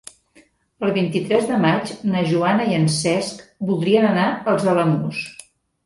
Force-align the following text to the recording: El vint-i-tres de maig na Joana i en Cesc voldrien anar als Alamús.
El 0.87 0.93
vint-i-tres 0.95 1.45
de 1.51 1.59
maig 1.67 1.93
na 2.15 2.25
Joana 2.31 2.67
i 2.73 2.81
en 2.81 2.91
Cesc 2.97 3.47
voldrien 3.71 4.13
anar 4.15 4.29
als 4.55 4.71
Alamús. 4.77 5.27